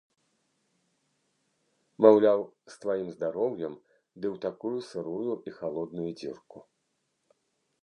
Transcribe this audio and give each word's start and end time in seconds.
Маўляў, 2.05 2.39
з 2.73 2.79
тваім 2.87 3.07
здароўем 3.17 3.73
ды 4.19 4.27
ў 4.33 4.37
такую 4.49 4.75
сырую 4.89 5.33
і 5.51 5.57
халодную 5.61 6.09
дзірку. 6.23 6.57